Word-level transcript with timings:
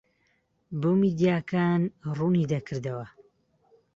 بۆ 0.79 0.91
میدیاکان 1.01 1.81
ڕوونی 2.15 2.45
دەکردەوە 2.53 3.05